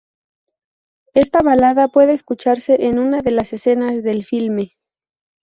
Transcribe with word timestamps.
Esta 1.13 1.43
balada 1.43 1.87
puede 1.89 2.13
escucharse 2.13 2.85
en 2.87 2.97
una 2.97 3.19
de 3.21 3.29
las 3.29 3.53
escenas 3.53 4.01
del 4.01 4.25
filme. 4.25 4.71